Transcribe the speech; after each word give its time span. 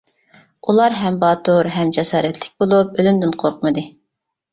ئۇلار 0.71 0.95
ھەم 0.99 1.19
باتۇر، 1.23 1.69
ھەم 1.75 1.91
جاسارەتلىك 1.97 2.55
بولۇپ، 2.63 2.97
ئۆلۈمدىن 3.05 3.35
قورقمىدى. 3.45 3.85